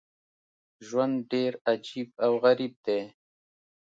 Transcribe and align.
ژوند 0.87 1.15
ډېر 1.31 1.51
عجیب 1.71 2.09
او 2.25 2.31
غریب 2.43 2.73
دی. 2.85 3.01